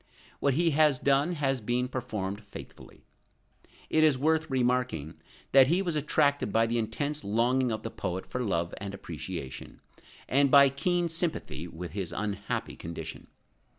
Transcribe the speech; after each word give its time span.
What 0.39 0.55
he 0.55 0.71
has 0.71 0.97
done, 0.97 1.33
has 1.33 1.61
been 1.61 1.87
performed 1.87 2.41
faithfully. 2.45 3.05
It 3.87 4.03
is 4.03 4.17
worth 4.17 4.49
remarking 4.49 5.21
that 5.51 5.67
he 5.67 5.83
was 5.83 5.95
attracted 5.95 6.51
by 6.51 6.65
the 6.65 6.79
intense 6.79 7.23
longing 7.23 7.71
of 7.71 7.83
the 7.83 7.91
poet 7.91 8.25
for 8.25 8.41
love 8.41 8.73
and 8.79 8.95
appreciation, 8.95 9.79
and 10.27 10.49
by 10.49 10.69
keen 10.69 11.07
sympathy 11.07 11.67
with 11.67 11.91
his 11.91 12.11
unhappy 12.13 12.75
condition. 12.75 13.27